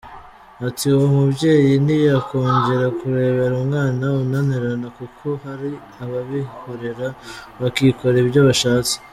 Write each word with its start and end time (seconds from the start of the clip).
Ati 0.67 0.85
«uwo 0.95 1.07
mubyeyi 1.15 1.71
ntiyakongera 1.83 2.85
kurebera 2.97 3.53
umwana 3.61 4.03
unanirana, 4.21 4.87
kuko 4.97 5.25
hari 5.43 5.71
ababihorera 6.03 7.07
bakikora 7.61 8.15
ibyo 8.23 8.41
bashatse». 8.49 8.93